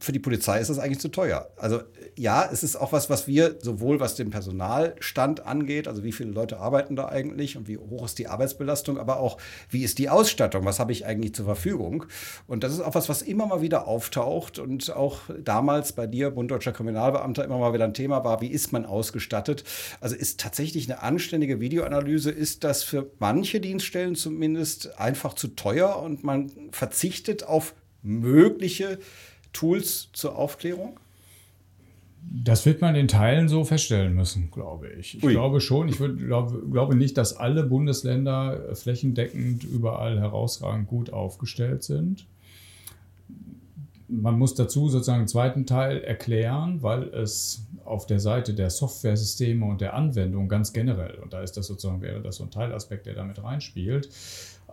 für 0.00 0.12
die 0.12 0.18
Polizei 0.18 0.60
ist 0.60 0.70
das 0.70 0.78
eigentlich 0.78 1.00
zu 1.00 1.08
teuer. 1.08 1.50
Also 1.56 1.82
ja, 2.18 2.48
es 2.50 2.62
ist 2.62 2.76
auch 2.76 2.92
was, 2.92 3.08
was 3.08 3.26
wir 3.26 3.56
sowohl 3.60 4.00
was 4.00 4.16
den 4.16 4.30
Personalstand 4.30 5.46
angeht, 5.46 5.86
also 5.86 6.02
wie 6.02 6.12
viele 6.12 6.30
Leute 6.30 6.58
arbeiten 6.58 6.96
da 6.96 7.08
eigentlich 7.08 7.56
und 7.56 7.68
wie 7.68 7.78
hoch 7.78 8.04
ist 8.04 8.18
die 8.18 8.26
Arbeitsbelastung, 8.26 8.98
aber 8.98 9.20
auch 9.20 9.38
wie 9.70 9.84
ist 9.84 9.98
die 9.98 10.08
Ausstattung, 10.08 10.64
was 10.64 10.80
habe 10.80 10.92
ich 10.92 11.06
eigentlich 11.06 11.34
zur 11.34 11.44
Verfügung. 11.44 12.06
Und 12.46 12.64
das 12.64 12.72
ist 12.72 12.80
auch 12.80 12.94
was, 12.94 13.08
was 13.08 13.22
immer 13.22 13.46
mal 13.46 13.62
wieder 13.62 13.86
auftaucht 13.86 14.58
und 14.58 14.94
auch 14.94 15.20
damals 15.42 15.92
bei 15.92 16.06
dir, 16.06 16.30
Bund 16.30 16.50
Deutscher 16.50 16.72
Kriminalbeamter, 16.72 17.44
immer 17.44 17.58
mal 17.58 17.72
wieder 17.72 17.84
ein 17.84 17.94
Thema 17.94 18.24
war, 18.24 18.40
wie 18.40 18.48
ist 18.48 18.72
man 18.72 18.84
ausgestattet. 18.84 19.64
Also 20.00 20.16
ist 20.16 20.40
tatsächlich 20.40 20.90
eine 20.90 21.02
anständige 21.02 21.60
Videoanalyse, 21.60 22.30
ist 22.30 22.64
das 22.64 22.82
für 22.82 23.10
manche 23.18 23.60
Dienststellen 23.60 24.16
zumindest 24.16 24.98
einfach 24.98 25.34
zu 25.34 25.48
teuer 25.48 26.00
und 26.02 26.24
man 26.24 26.50
verzichtet 26.72 27.44
auf 27.44 27.74
mögliche 28.02 28.98
Tools 29.52 30.08
zur 30.12 30.36
Aufklärung? 30.36 30.98
Das 32.30 32.66
wird 32.66 32.82
man 32.82 32.94
in 32.94 33.08
Teilen 33.08 33.48
so 33.48 33.64
feststellen 33.64 34.14
müssen, 34.14 34.50
glaube 34.50 34.88
ich. 34.88 35.16
Ich 35.16 35.24
Ui. 35.24 35.32
glaube 35.32 35.60
schon, 35.60 35.88
ich 35.88 35.98
würd, 35.98 36.18
glaube, 36.18 36.62
glaube 36.70 36.94
nicht, 36.94 37.16
dass 37.16 37.36
alle 37.36 37.62
Bundesländer 37.62 38.74
flächendeckend 38.74 39.64
überall 39.64 40.20
herausragend 40.20 40.88
gut 40.88 41.10
aufgestellt 41.10 41.82
sind. 41.82 42.26
Man 44.08 44.38
muss 44.38 44.54
dazu 44.54 44.88
sozusagen 44.88 45.20
einen 45.20 45.28
zweiten 45.28 45.64
Teil 45.64 46.02
erklären, 46.02 46.82
weil 46.82 47.04
es 47.14 47.66
auf 47.84 48.06
der 48.06 48.20
Seite 48.20 48.52
der 48.52 48.70
Softwaresysteme 48.70 49.64
und 49.64 49.80
der 49.80 49.94
Anwendung 49.94 50.48
ganz 50.48 50.72
generell, 50.72 51.14
und 51.16 51.32
da 51.32 51.42
ist 51.42 51.56
das 51.56 51.66
sozusagen, 51.66 52.02
wäre 52.02 52.20
das 52.20 52.36
so 52.36 52.44
ein 52.44 52.50
Teilaspekt, 52.50 53.06
der 53.06 53.14
damit 53.14 53.42
reinspielt, 53.42 54.10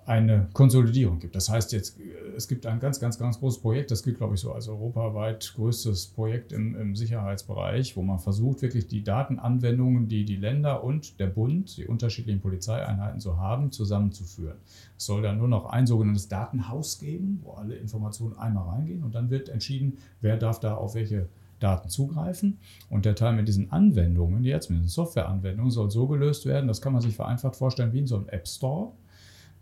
eine 0.06 0.48
Konsolidierung 0.54 1.20
gibt. 1.20 1.36
Das 1.36 1.50
heißt 1.50 1.72
jetzt, 1.72 1.98
es 2.38 2.48
gibt 2.48 2.68
ein 2.68 2.80
ganz, 2.80 3.00
ganz, 3.00 3.18
ganz 3.18 3.40
großes 3.40 3.62
Projekt, 3.62 3.90
das 3.90 4.04
gilt, 4.04 4.18
glaube 4.18 4.36
ich, 4.36 4.40
so 4.40 4.52
als 4.52 4.68
europaweit 4.68 5.54
größtes 5.56 6.08
Projekt 6.08 6.52
im, 6.52 6.76
im, 6.80 6.96
Sicherheitsbereich, 6.96 7.98
wo 7.98 8.04
man 8.04 8.20
versucht, 8.20 8.62
wirklich 8.62 8.88
die 8.88 9.04
Datenanwendungen, 9.04 10.08
die 10.08 10.24
die 10.24 10.36
Länder 10.36 10.84
und 10.84 11.20
der 11.20 11.28
Bund, 11.28 11.78
die 11.78 11.88
unterschiedlichen 11.88 12.40
Polizeieinheiten 12.40 13.20
so 13.20 13.38
haben, 13.38 13.72
zusammenzuführen. 13.72 14.58
Es 14.96 15.06
soll 15.06 15.24
dann 15.24 15.40
nur 15.40 15.48
noch 15.48 15.66
ein 15.66 15.88
sogenanntes 15.88 16.28
Datenhaus 16.28 17.00
geben, 17.00 17.40
wo 17.44 17.54
alle 17.54 17.76
Informationen 17.76 18.38
einmal 18.38 18.70
reingehen 18.70 19.04
und 19.04 19.16
dann 19.16 19.32
wird 19.32 19.50
entschieden, 19.50 19.98
wer 20.22 20.38
darf 20.38 20.60
da 20.60 20.76
auf 20.76 20.94
welche 20.94 21.30
Daten 21.60 21.90
zugreifen. 21.90 22.60
Und 22.90 23.06
der 23.06 23.16
Teil 23.16 23.34
mit 23.34 23.48
diesen 23.48 23.72
Anwendungen, 23.72 24.44
jetzt 24.44 24.70
mit 24.70 24.82
den 24.82 24.88
Softwareanwendungen, 24.88 25.72
soll 25.72 25.90
so 25.90 26.06
gelöst 26.06 26.46
werden, 26.46 26.68
das 26.68 26.82
kann 26.82 26.94
man 26.94 27.02
sich 27.02 27.16
vereinfacht 27.16 27.56
vorstellen 27.56 27.92
wie 27.94 28.00
in 28.00 28.08
so 28.08 28.18
einem 28.18 28.30
App 28.30 28.48
Store 28.48 28.92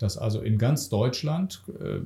dass 0.03 0.17
also 0.17 0.41
in 0.41 0.57
ganz 0.57 0.89
Deutschland, 0.89 1.63
äh, 1.79 1.99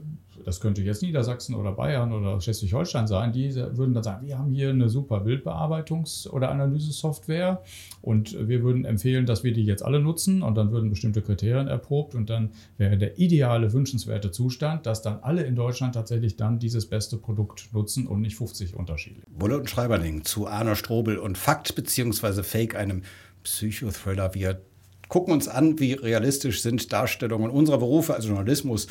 das 0.46 0.62
könnte 0.62 0.84
jetzt 0.84 1.02
Niedersachsen 1.02 1.56
oder 1.56 1.72
Bayern 1.72 2.14
oder 2.14 2.40
Schleswig-Holstein 2.40 3.08
sein, 3.08 3.34
die 3.34 3.56
würden 3.56 3.94
dann 3.94 4.04
sagen, 4.04 4.28
wir 4.28 4.38
haben 4.38 4.52
hier 4.52 4.70
eine 4.70 4.88
super 4.88 5.18
Bildbearbeitungs- 5.18 6.30
oder 6.30 6.52
Analysesoftware 6.52 7.64
und 8.02 8.48
wir 8.48 8.62
würden 8.62 8.86
empfehlen, 8.86 9.26
dass 9.26 9.44
wir 9.44 9.52
die 9.52 9.66
jetzt 9.66 9.84
alle 9.84 10.00
nutzen 10.00 10.44
und 10.44 10.56
dann 10.56 10.72
würden 10.72 10.92
bestimmte 10.92 11.24
Kriterien 11.24 11.68
erprobt 11.68 12.14
und 12.14 12.30
dann 12.30 12.52
wäre 12.78 12.98
der 12.98 13.18
ideale, 13.18 13.74
wünschenswerte 13.74 14.32
Zustand, 14.32 14.86
dass 14.86 15.02
dann 15.02 15.20
alle 15.24 15.42
in 15.42 15.56
Deutschland 15.56 15.96
tatsächlich 15.96 16.38
dann 16.38 16.60
dieses 16.60 16.86
beste 16.86 17.18
Produkt 17.18 17.70
nutzen 17.74 18.06
und 18.06 18.22
nicht 18.22 18.38
50 18.38 18.76
Unterschiede. 18.76 19.22
Bulle 19.28 19.58
und 19.58 19.70
Schreiberling 19.70 20.24
zu 20.24 20.48
Arno 20.48 20.76
Strobel 20.76 21.18
und 21.18 21.38
Fakt 21.38 21.74
bzw. 21.76 22.44
Fake, 22.44 22.76
einem 22.76 23.02
Psychothriller, 23.44 24.36
wie 24.36 24.44
er 24.44 24.62
gucken 25.08 25.34
uns 25.34 25.48
an, 25.48 25.80
wie 25.80 25.94
realistisch 25.94 26.62
sind 26.62 26.92
Darstellungen 26.92 27.50
unserer 27.50 27.78
Berufe, 27.78 28.14
also 28.14 28.30
Journalismus 28.30 28.88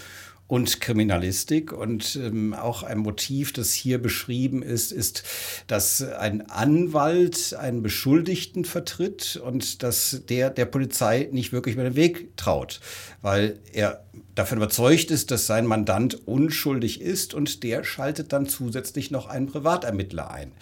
und 0.48 0.80
Kriminalistik. 0.80 1.72
Und 1.72 2.16
ähm, 2.16 2.54
auch 2.54 2.82
ein 2.82 2.98
Motiv, 2.98 3.52
das 3.52 3.72
hier 3.72 4.00
beschrieben 4.00 4.62
ist, 4.62 4.92
ist, 4.92 5.24
dass 5.66 6.02
ein 6.02 6.48
Anwalt 6.50 7.54
einen 7.54 7.82
Beschuldigten 7.82 8.64
vertritt 8.64 9.36
und 9.36 9.82
dass 9.82 10.22
der 10.28 10.50
der 10.50 10.66
Polizei 10.66 11.28
nicht 11.32 11.52
wirklich 11.52 11.74
über 11.74 11.84
den 11.84 11.96
Weg 11.96 12.36
traut, 12.36 12.80
weil 13.22 13.58
er 13.72 14.04
davon 14.34 14.58
überzeugt 14.58 15.10
ist, 15.10 15.30
dass 15.30 15.46
sein 15.46 15.66
Mandant 15.66 16.26
unschuldig 16.26 17.00
ist 17.00 17.34
und 17.34 17.62
der 17.62 17.84
schaltet 17.84 18.32
dann 18.32 18.46
zusätzlich 18.46 19.10
noch 19.10 19.26
einen 19.26 19.46
Privatermittler 19.46 20.30
ein. 20.30 20.52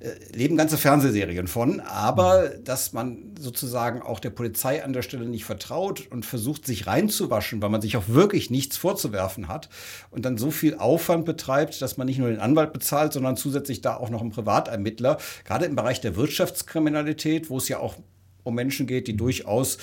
Äh, 0.00 0.10
leben 0.36 0.56
ganze 0.56 0.76
Fernsehserien 0.76 1.46
von, 1.46 1.78
aber 1.80 2.48
dass 2.48 2.92
man 2.92 3.36
sozusagen 3.38 4.02
auch 4.02 4.18
der 4.18 4.30
Polizei 4.30 4.84
an 4.84 4.92
der 4.92 5.02
Stelle 5.02 5.26
nicht 5.26 5.44
vertraut 5.44 6.08
und 6.10 6.26
versucht, 6.26 6.66
sich 6.66 6.88
reinzuwaschen, 6.88 7.62
weil 7.62 7.70
man 7.70 7.80
sich 7.80 7.96
auch 7.96 8.08
wirklich 8.08 8.50
nichts 8.50 8.76
vorzuwerfen 8.76 9.21
hat 9.48 9.68
und 10.10 10.24
dann 10.24 10.38
so 10.38 10.50
viel 10.50 10.76
Aufwand 10.76 11.24
betreibt, 11.24 11.80
dass 11.80 11.96
man 11.96 12.06
nicht 12.06 12.18
nur 12.18 12.28
den 12.28 12.40
Anwalt 12.40 12.72
bezahlt, 12.72 13.12
sondern 13.12 13.36
zusätzlich 13.36 13.80
da 13.80 13.96
auch 13.96 14.10
noch 14.10 14.20
einen 14.20 14.30
Privatermittler, 14.30 15.18
gerade 15.44 15.66
im 15.66 15.76
Bereich 15.76 16.00
der 16.00 16.16
Wirtschaftskriminalität, 16.16 17.50
wo 17.50 17.58
es 17.58 17.68
ja 17.68 17.78
auch 17.78 17.96
um 18.42 18.54
Menschen 18.54 18.86
geht, 18.86 19.06
die 19.08 19.16
durchaus 19.16 19.78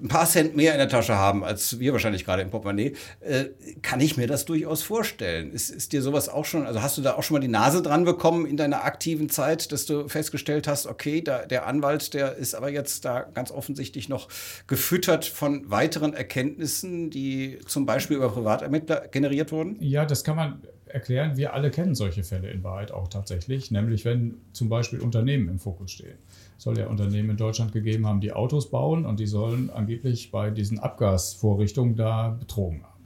ein 0.00 0.08
paar 0.08 0.26
Cent 0.26 0.56
mehr 0.56 0.72
in 0.72 0.78
der 0.78 0.88
Tasche 0.88 1.16
haben, 1.16 1.44
als 1.44 1.78
wir 1.78 1.92
wahrscheinlich 1.92 2.24
gerade 2.24 2.42
im 2.42 2.50
Portemonnaie, 2.50 2.94
äh, 3.20 3.46
kann 3.80 4.00
ich 4.00 4.16
mir 4.16 4.26
das 4.26 4.44
durchaus 4.44 4.82
vorstellen. 4.82 5.52
Ist, 5.52 5.70
ist 5.70 5.92
dir 5.92 6.02
sowas 6.02 6.28
auch 6.28 6.44
schon, 6.44 6.66
also 6.66 6.82
hast 6.82 6.98
du 6.98 7.02
da 7.02 7.14
auch 7.14 7.22
schon 7.22 7.36
mal 7.36 7.40
die 7.40 7.48
Nase 7.48 7.80
dran 7.80 8.04
bekommen 8.04 8.44
in 8.44 8.56
deiner 8.56 8.84
aktiven 8.84 9.28
Zeit, 9.28 9.70
dass 9.70 9.86
du 9.86 10.08
festgestellt 10.08 10.66
hast, 10.66 10.86
okay, 10.86 11.22
da, 11.22 11.46
der 11.46 11.66
Anwalt, 11.66 12.12
der 12.14 12.34
ist 12.34 12.54
aber 12.54 12.70
jetzt 12.70 13.04
da 13.04 13.20
ganz 13.20 13.52
offensichtlich 13.52 14.08
noch 14.08 14.28
gefüttert 14.66 15.24
von 15.24 15.70
weiteren 15.70 16.12
Erkenntnissen, 16.12 17.10
die 17.10 17.58
zum 17.66 17.86
Beispiel 17.86 18.16
über 18.16 18.30
Privatermittler 18.30 19.06
generiert 19.08 19.52
wurden? 19.52 19.76
Ja, 19.80 20.04
das 20.04 20.24
kann 20.24 20.36
man 20.36 20.62
erklären. 20.90 21.36
Wir 21.36 21.54
alle 21.54 21.70
kennen 21.70 21.94
solche 21.94 22.22
Fälle 22.22 22.50
in 22.50 22.64
Wahrheit 22.64 22.92
auch 22.92 23.08
tatsächlich, 23.08 23.70
nämlich 23.70 24.04
wenn 24.04 24.34
zum 24.52 24.68
Beispiel 24.68 25.00
Unternehmen 25.00 25.48
im 25.48 25.58
Fokus 25.58 25.92
stehen 25.92 26.18
soll 26.58 26.76
ja 26.76 26.88
Unternehmen 26.88 27.30
in 27.30 27.36
Deutschland 27.36 27.72
gegeben 27.72 28.06
haben, 28.06 28.20
die 28.20 28.32
Autos 28.32 28.70
bauen 28.70 29.06
und 29.06 29.20
die 29.20 29.26
sollen 29.26 29.70
angeblich 29.70 30.30
bei 30.30 30.50
diesen 30.50 30.80
Abgasvorrichtungen 30.80 31.96
da 31.96 32.30
betrogen 32.30 32.82
haben. 32.82 32.98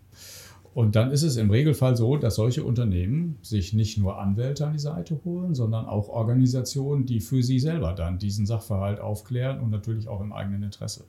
Und 0.74 0.96
dann 0.96 1.10
ist 1.10 1.22
es 1.22 1.36
im 1.36 1.50
Regelfall 1.50 1.96
so, 1.96 2.16
dass 2.16 2.36
solche 2.36 2.64
Unternehmen 2.64 3.36
sich 3.42 3.74
nicht 3.74 3.98
nur 3.98 4.18
Anwälte 4.18 4.66
an 4.66 4.72
die 4.72 4.78
Seite 4.78 5.20
holen, 5.22 5.54
sondern 5.54 5.84
auch 5.84 6.08
Organisationen, 6.08 7.04
die 7.04 7.20
für 7.20 7.42
sie 7.42 7.60
selber 7.60 7.92
dann 7.92 8.18
diesen 8.18 8.46
Sachverhalt 8.46 8.98
aufklären 8.98 9.60
und 9.60 9.68
natürlich 9.68 10.08
auch 10.08 10.22
im 10.22 10.32
eigenen 10.32 10.62
Interesse. 10.62 11.04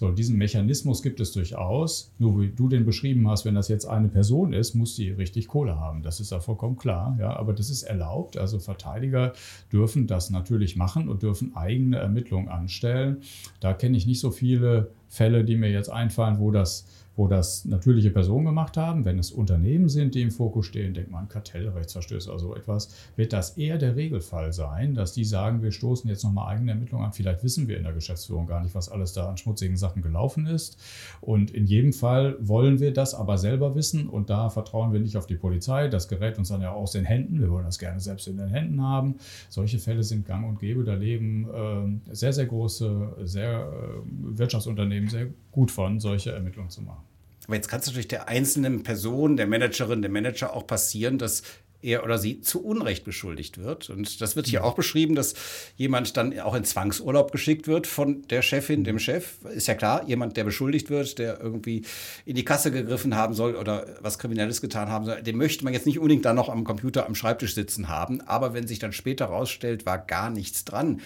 So, 0.00 0.10
diesen 0.10 0.38
Mechanismus 0.38 1.02
gibt 1.02 1.20
es 1.20 1.30
durchaus. 1.32 2.10
Nur 2.18 2.40
wie 2.40 2.48
du 2.48 2.70
den 2.70 2.86
beschrieben 2.86 3.28
hast, 3.28 3.44
wenn 3.44 3.54
das 3.54 3.68
jetzt 3.68 3.84
eine 3.84 4.08
Person 4.08 4.54
ist, 4.54 4.74
muss 4.74 4.96
die 4.96 5.10
richtig 5.10 5.46
Kohle 5.46 5.78
haben. 5.78 6.02
Das 6.02 6.20
ist 6.20 6.32
ja 6.32 6.40
vollkommen 6.40 6.78
klar. 6.78 7.18
Ja, 7.20 7.36
aber 7.36 7.52
das 7.52 7.68
ist 7.68 7.82
erlaubt. 7.82 8.38
Also 8.38 8.58
Verteidiger 8.60 9.34
dürfen 9.70 10.06
das 10.06 10.30
natürlich 10.30 10.74
machen 10.74 11.06
und 11.10 11.22
dürfen 11.22 11.54
eigene 11.54 11.98
Ermittlungen 11.98 12.48
anstellen. 12.48 13.18
Da 13.60 13.74
kenne 13.74 13.98
ich 13.98 14.06
nicht 14.06 14.20
so 14.20 14.30
viele 14.30 14.90
Fälle, 15.10 15.44
die 15.44 15.56
mir 15.56 15.70
jetzt 15.70 15.90
einfallen, 15.90 16.38
wo 16.38 16.50
das 16.50 16.86
wo 17.20 17.28
das 17.28 17.66
natürliche 17.66 18.08
Personen 18.08 18.46
gemacht 18.46 18.78
haben. 18.78 19.04
Wenn 19.04 19.18
es 19.18 19.30
Unternehmen 19.30 19.90
sind, 19.90 20.14
die 20.14 20.22
im 20.22 20.30
Fokus 20.30 20.64
stehen, 20.64 20.94
denkt 20.94 21.10
man 21.10 21.28
Kartellrechtsverstöße 21.28 22.30
oder 22.30 22.38
so 22.38 22.56
etwas, 22.56 22.94
wird 23.14 23.34
das 23.34 23.58
eher 23.58 23.76
der 23.76 23.94
Regelfall 23.94 24.54
sein, 24.54 24.94
dass 24.94 25.12
die 25.12 25.26
sagen, 25.26 25.62
wir 25.62 25.70
stoßen 25.70 26.08
jetzt 26.08 26.24
nochmal 26.24 26.54
eigene 26.54 26.70
Ermittlungen 26.70 27.04
an. 27.04 27.12
Vielleicht 27.12 27.44
wissen 27.44 27.68
wir 27.68 27.76
in 27.76 27.82
der 27.82 27.92
Geschäftsführung 27.92 28.46
gar 28.46 28.62
nicht, 28.62 28.74
was 28.74 28.88
alles 28.88 29.12
da 29.12 29.28
an 29.28 29.36
schmutzigen 29.36 29.76
Sachen 29.76 30.00
gelaufen 30.00 30.46
ist. 30.46 30.78
Und 31.20 31.50
in 31.50 31.66
jedem 31.66 31.92
Fall 31.92 32.36
wollen 32.40 32.80
wir 32.80 32.90
das 32.90 33.14
aber 33.14 33.36
selber 33.36 33.74
wissen 33.74 34.08
und 34.08 34.30
da 34.30 34.48
vertrauen 34.48 34.94
wir 34.94 35.00
nicht 35.00 35.18
auf 35.18 35.26
die 35.26 35.36
Polizei. 35.36 35.88
Das 35.88 36.08
gerät 36.08 36.38
uns 36.38 36.48
dann 36.48 36.62
ja 36.62 36.72
aus 36.72 36.92
den 36.92 37.04
Händen. 37.04 37.38
Wir 37.38 37.50
wollen 37.50 37.66
das 37.66 37.78
gerne 37.78 38.00
selbst 38.00 38.28
in 38.28 38.38
den 38.38 38.48
Händen 38.48 38.80
haben. 38.80 39.16
Solche 39.50 39.78
Fälle 39.78 40.04
sind 40.04 40.24
gang 40.24 40.48
und 40.48 40.58
gäbe. 40.58 40.84
Da 40.84 40.94
leben 40.94 42.00
äh, 42.08 42.14
sehr, 42.14 42.32
sehr 42.32 42.46
große, 42.46 43.16
sehr 43.24 43.70
äh, 43.70 44.38
Wirtschaftsunternehmen 44.38 45.10
sehr 45.10 45.26
gut 45.52 45.70
von, 45.70 46.00
solche 46.00 46.32
Ermittlungen 46.32 46.70
zu 46.70 46.80
machen. 46.80 47.09
Aber 47.50 47.56
jetzt 47.56 47.66
kann 47.66 47.80
es 47.80 47.86
natürlich 47.86 48.06
der 48.06 48.28
einzelnen 48.28 48.84
Person, 48.84 49.36
der 49.36 49.48
Managerin, 49.48 50.02
dem 50.02 50.12
Manager 50.12 50.54
auch 50.54 50.68
passieren, 50.68 51.18
dass 51.18 51.42
er 51.82 52.04
oder 52.04 52.16
sie 52.16 52.42
zu 52.42 52.64
Unrecht 52.64 53.04
beschuldigt 53.04 53.58
wird. 53.58 53.90
Und 53.90 54.20
das 54.20 54.36
wird 54.36 54.46
hier 54.46 54.62
auch 54.62 54.76
beschrieben, 54.76 55.16
dass 55.16 55.34
jemand 55.76 56.16
dann 56.16 56.38
auch 56.38 56.54
in 56.54 56.62
Zwangsurlaub 56.62 57.32
geschickt 57.32 57.66
wird 57.66 57.88
von 57.88 58.22
der 58.28 58.42
Chefin, 58.42 58.84
dem 58.84 59.00
Chef. 59.00 59.44
Ist 59.52 59.66
ja 59.66 59.74
klar, 59.74 60.04
jemand, 60.06 60.36
der 60.36 60.44
beschuldigt 60.44 60.90
wird, 60.90 61.18
der 61.18 61.40
irgendwie 61.40 61.82
in 62.24 62.36
die 62.36 62.44
Kasse 62.44 62.70
gegriffen 62.70 63.16
haben 63.16 63.34
soll 63.34 63.56
oder 63.56 63.96
was 64.00 64.20
Kriminelles 64.20 64.60
getan 64.60 64.88
haben 64.88 65.04
soll, 65.04 65.20
den 65.20 65.36
möchte 65.36 65.64
man 65.64 65.72
jetzt 65.72 65.86
nicht 65.86 65.98
unbedingt 65.98 66.26
dann 66.26 66.36
noch 66.36 66.50
am 66.50 66.62
Computer 66.62 67.04
am 67.04 67.16
Schreibtisch 67.16 67.56
sitzen 67.56 67.88
haben. 67.88 68.20
Aber 68.20 68.54
wenn 68.54 68.68
sich 68.68 68.78
dann 68.78 68.92
später 68.92 69.24
rausstellt, 69.24 69.86
war 69.86 69.98
gar 69.98 70.30
nichts 70.30 70.64
dran, 70.64 71.00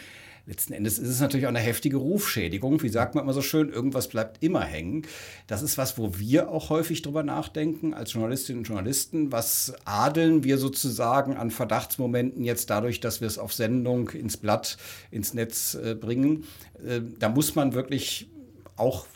letzten 0.47 0.75
Endes 0.75 0.99
ist 0.99 1.09
es 1.09 1.21
natürlich 1.21 1.47
auch 1.47 1.51
eine 1.51 1.59
heftige 1.59 1.97
Rufschädigung. 1.97 2.83
Wie 2.83 2.89
sagt 2.89 3.15
man 3.15 3.25
immer 3.25 3.33
so 3.33 3.43
schön, 3.43 3.71
irgendwas 3.71 4.09
bleibt 4.09 4.43
immer 4.43 4.63
hängen. 4.63 5.07
Das 5.47 5.63
ist 5.63 5.79
was, 5.79 5.97
wo 5.97 6.19
wir 6.19 6.51
auch 6.51 6.71
häufig 6.71 7.03
drüber 7.03 7.23
nachdenken 7.23 7.95
als 7.95 8.13
Journalistinnen 8.13 8.61
und 8.61 8.69
Journalisten. 8.69 9.33
Was 9.33 9.75
adeln 9.85 10.45
wir 10.45 10.59
sozusagen 10.59 11.37
an 11.37 11.51
Verdachtsmomenten 11.51 12.45
jetzt 12.45 12.71
dadurch, 12.71 13.01
dass 13.01 13.21
wir 13.21 13.29
es 13.29 13.39
auf 13.39 13.55
Sendung 13.55 14.11
ins 14.11 14.37
Blatt, 14.37 14.77
ins 15.11 15.35
Netz 15.35 15.75
äh, 15.75 15.95
bringen? 15.95 16.45
Äh, 16.87 17.01
da 17.19 17.29
muss 17.29 17.55
man 17.55 17.73
wirklich 17.73 18.29
auch 18.77 19.07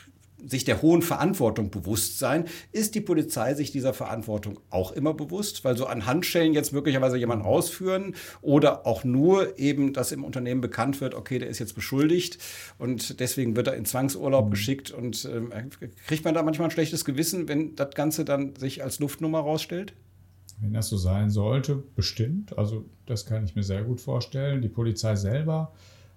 sich 0.47 0.65
der 0.65 0.83
hohen 0.83 1.03
Verantwortung 1.03 1.71
bewusst 1.71 2.19
sein. 2.19 2.45
Ist 2.73 2.95
die 2.95 3.01
Polizei 3.01 3.55
sich 3.55 3.73
dieser 3.73 3.93
Verantwortung 3.93 4.61
auch 4.71 4.93
immer 4.93 5.15
bewusst? 5.15 5.65
Weil 5.65 5.77
so 5.77 5.87
an 5.87 6.07
Handschellen 6.07 6.53
jetzt 6.53 6.73
möglicherweise 6.73 7.17
jemanden 7.17 7.45
rausführen 7.45 8.15
oder 8.41 8.87
auch 8.87 9.05
nur 9.05 9.59
eben, 9.59 9.93
dass 9.93 10.13
im 10.13 10.25
Unternehmen 10.25 10.61
bekannt 10.61 11.01
wird, 11.01 11.15
okay, 11.15 11.39
der 11.39 11.49
ist 11.49 11.59
jetzt 11.59 11.75
beschuldigt 11.75 12.39
und 12.79 13.21
deswegen 13.21 13.57
wird 13.57 13.67
er 13.67 13.75
in 13.75 13.85
Zwangsurlaub 13.85 14.47
mhm. 14.47 14.51
geschickt 14.51 14.91
und 14.91 15.25
äh, 15.25 15.41
kriegt 16.07 16.25
man 16.25 16.35
da 16.35 16.43
manchmal 16.43 16.69
ein 16.69 16.73
schlechtes 16.73 17.05
Gewissen, 17.05 17.49
wenn 17.49 17.75
das 17.75 17.91
Ganze 17.95 18.25
dann 18.25 18.55
sich 18.57 18.83
als 18.83 18.99
Luftnummer 18.99 19.41
rausstellt? 19.41 19.95
Wenn 20.61 20.73
das 20.73 20.89
so 20.89 20.97
sein 20.97 21.31
sollte, 21.31 21.83
bestimmt. 21.95 22.59
Also 22.59 22.85
das 23.07 23.27
kann 23.27 23.45
ich 23.45 23.55
mir 23.55 23.63
sehr 23.63 23.85
gut 23.85 24.01
vorstellen. 24.01 24.61
Die 24.61 24.69
Polizei 24.69 25.15
selber 25.15 25.73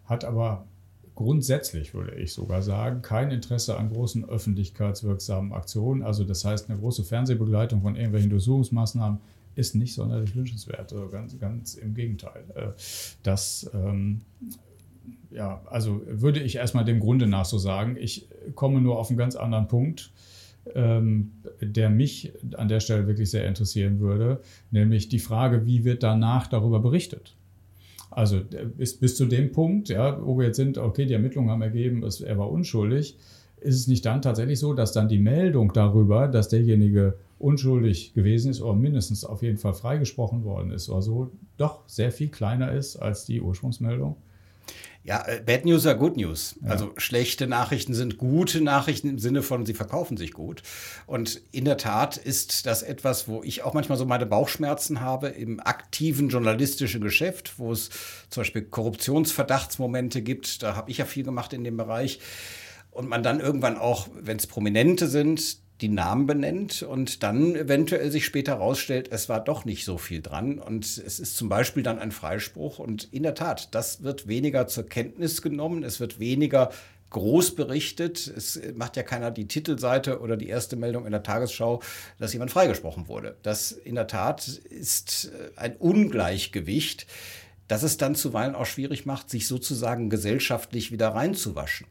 hat 0.06 0.26
aber 0.26 0.66
grundsätzlich, 1.16 1.94
würde 1.94 2.16
ich 2.16 2.34
sogar 2.34 2.62
sagen, 2.62 3.02
kein 3.02 3.32
Interesse 3.32 3.78
an 3.78 3.90
großen 3.90 4.28
öffentlichkeitswirksamen 4.28 5.54
Aktionen. 5.54 6.04
Also 6.04 6.24
das 6.24 6.46
heißt, 6.46 6.70
eine 6.70 6.80
große 6.80 7.04
Fernsehbegleitung 7.04 7.82
von 7.82 7.96
irgendwelchen 7.96 8.30
Durchsuchungsmaßnahmen 8.30 9.20
ist 9.56 9.76
nicht 9.76 9.94
sonderlich 9.94 10.36
wünschenswert. 10.36 10.94
Also 10.94 11.10
ganz, 11.10 11.38
ganz 11.40 11.76
im 11.76 11.94
Gegenteil. 11.94 12.44
Äh, 12.56 12.68
das, 13.24 13.70
ähm, 13.74 14.22
ja, 15.30 15.62
also 15.70 16.02
würde 16.08 16.40
ich 16.40 16.56
erstmal 16.56 16.86
dem 16.86 17.00
Grunde 17.00 17.28
nach 17.28 17.46
so 17.46 17.58
sagen. 17.58 17.98
Ich 18.00 18.28
komme 18.56 18.82
nur 18.82 18.98
auf 18.98 19.10
einen 19.10 19.18
ganz 19.18 19.36
anderen 19.36 19.68
Punkt. 19.68 20.12
Ähm, 20.76 21.32
der 21.60 21.90
mich 21.90 22.34
an 22.56 22.68
der 22.68 22.80
Stelle 22.80 23.08
wirklich 23.08 23.32
sehr 23.32 23.48
interessieren 23.48 24.00
würde, 24.00 24.42
nämlich 24.70 25.10
die 25.10 25.18
Frage, 25.18 25.66
wie 25.66 25.86
wird 25.86 26.04
danach 26.04 26.46
darüber 26.46 26.80
berichtet? 26.80 27.36
Also 28.12 28.42
bis, 28.78 28.98
bis 28.98 29.16
zu 29.16 29.26
dem 29.26 29.52
Punkt, 29.52 29.90
ja, 29.90 30.24
wo 30.24 30.38
wir 30.38 30.48
jetzt 30.48 30.58
sind, 30.58 30.78
okay, 30.78 31.06
die 31.06 31.14
Ermittlungen 31.14 31.50
haben 31.50 31.62
ergeben, 31.62 32.04
es, 32.04 32.22
er 32.22 32.38
war 32.38 32.52
unschuldig, 32.52 33.18
ist 33.62 33.76
es 33.76 33.88
nicht 33.88 34.06
dann 34.06 34.22
tatsächlich 34.22 34.60
so, 34.60 34.74
dass 34.74 34.92
dann 34.92 35.08
die 35.08 35.20
Meldung 35.20 35.72
darüber, 35.72 36.28
dass 36.28 36.50
derjenige 36.50 37.16
unschuldig 37.40 38.14
gewesen 38.14 38.52
ist 38.52 38.62
oder 38.62 38.76
mindestens 38.76 39.24
auf 39.24 39.42
jeden 39.42 39.58
Fall 39.58 39.74
freigesprochen 39.74 40.44
worden 40.44 40.72
ist 40.72 40.90
oder 40.90 41.02
so, 41.02 41.32
doch 41.58 41.88
sehr 41.88 42.12
viel 42.12 42.30
kleiner 42.30 42.72
ist 42.74 42.98
als 42.98 43.26
die 43.26 43.42
Ursprungsmeldung? 43.42 44.16
Ja, 45.04 45.26
äh, 45.28 45.42
Bad 45.44 45.66
News 45.66 45.88
are 45.88 45.98
Good 45.98 46.18
News. 46.18 46.56
Ja. 46.62 46.70
Also 46.70 46.94
schlechte 46.98 47.48
Nachrichten 47.48 47.94
sind 47.94 48.18
gute 48.18 48.62
Nachrichten 48.62 49.10
im 49.10 49.20
Sinne 49.20 49.42
von, 49.42 49.66
sie 49.66 49.74
verkaufen 49.74 50.16
sich 50.16 50.32
gut. 50.32 50.62
Und 51.08 51.42
in 51.52 51.66
der 51.66 51.78
Tat 51.78 52.18
ist 52.18 52.66
das 52.68 52.84
etwas, 52.84 53.28
wo 53.28 53.42
ich 53.44 53.64
auch 53.64 53.74
manchmal 53.74 53.98
so 53.98 54.06
meine 54.06 54.28
Bauchschmerzen 54.28 55.02
habe 55.02 55.30
im 55.30 55.60
aktiven 55.60 56.30
journalistischen 56.30 57.02
Geschäft, 57.02 57.54
wo 57.58 57.72
es 57.72 57.90
zum 58.30 58.42
Beispiel 58.42 58.64
Korruptionsverdachtsmomente 58.64 60.22
gibt. 60.22 60.62
Da 60.62 60.76
habe 60.76 60.92
ich 60.92 61.00
ja 61.00 61.06
viel 61.06 61.24
gemacht 61.24 61.54
in 61.54 61.64
dem 61.64 61.78
Bereich. 61.78 62.20
Und 62.92 63.08
man 63.08 63.24
dann 63.24 63.40
irgendwann 63.40 63.78
auch, 63.78 64.10
wenn 64.14 64.38
es 64.38 64.48
Prominente 64.48 65.08
sind, 65.08 65.60
die 65.82 65.90
Namen 65.90 66.28
benennt 66.28 66.84
und 66.84 67.24
dann 67.24 67.56
eventuell 67.56 68.12
sich 68.12 68.26
später 68.26 68.54
herausstellt, 68.54 69.10
es 69.12 69.30
war 69.30 69.44
doch 69.44 69.66
nicht 69.66 69.84
so 69.84 69.98
viel 69.98 70.22
dran 70.22 70.60
und 70.60 70.86
es 70.86 71.20
ist 71.20 71.36
zum 71.36 71.50
Beispiel 71.50 71.84
dann 71.84 72.00
ein 72.00 72.12
Freispruch 72.12 72.80
und 72.80 73.06
in 73.12 73.24
der 73.24 73.36
Tat, 73.36 73.74
das 73.74 74.04
wird 74.04 74.28
weniger 74.28 74.68
zur 74.68 74.86
Kenntnis 74.86 75.42
genommen, 75.42 75.84
es 75.84 76.00
wird 76.00 76.20
weniger 76.20 76.70
groß 77.12 77.56
berichtet. 77.56 78.26
Es 78.28 78.60
macht 78.76 78.96
ja 78.96 79.04
keiner 79.04 79.32
die 79.32 79.48
Titelseite 79.48 80.22
oder 80.22 80.38
die 80.38 80.48
erste 80.48 80.76
Meldung 80.76 81.06
in 81.06 81.12
der 81.12 81.24
Tagesschau, 81.24 81.82
dass 82.18 82.34
jemand 82.34 82.52
freigesprochen 82.52 83.08
wurde. 83.08 83.36
Das 83.44 83.72
in 83.72 83.96
der 83.96 84.08
Tat 84.08 84.48
ist 84.48 85.26
äh, 85.26 85.60
ein 85.60 85.76
Ungleichgewicht, 85.76 87.06
das 87.68 87.84
es 87.84 87.98
dann 87.98 88.16
zuweilen 88.16 88.56
auch 88.56 88.66
schwierig 88.66 89.06
macht, 89.06 89.30
sich 89.30 89.48
sozusagen 89.48 90.10
gesellschaftlich 90.10 90.92
wieder 90.92 91.10
reinzuwaschen. 91.10 91.88